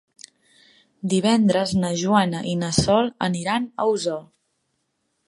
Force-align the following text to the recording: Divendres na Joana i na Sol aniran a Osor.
Divendres 1.11 1.73
na 1.83 1.91
Joana 2.03 2.41
i 2.53 2.55
na 2.63 2.71
Sol 2.79 3.13
aniran 3.29 3.69
a 3.85 3.89
Osor. 3.93 4.21